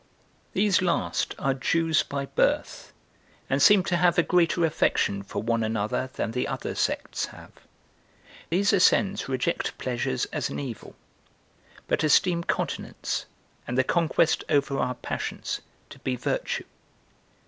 These 0.53 0.81
last 0.81 1.35
are 1.37 1.53
Jews 1.53 2.01
by 2.01 2.25
birth, 2.25 2.91
and 3.51 3.61
seem 3.61 3.83
to 3.83 3.97
have 3.97 4.17
a 4.17 4.23
greater 4.23 4.65
affection 4.65 5.21
for 5.21 5.43
one 5.43 5.63
another 5.63 6.09
than 6.13 6.31
the 6.31 6.47
other 6.47 6.73
sects 6.73 7.25
have. 7.27 7.51
These 8.49 8.73
Essens 8.73 9.29
reject 9.29 9.77
pleasures 9.77 10.25
as 10.33 10.49
an 10.49 10.57
evil, 10.59 10.95
but 11.87 12.03
esteem 12.03 12.43
continence, 12.45 13.27
and 13.67 13.77
the 13.77 13.83
conquest 13.83 14.43
over 14.49 14.79
our 14.79 14.95
passions, 14.95 15.61
to 15.91 15.99
be 15.99 16.15
virtue. 16.15 16.65